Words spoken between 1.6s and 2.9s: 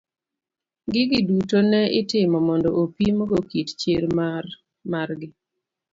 ne itimo mondo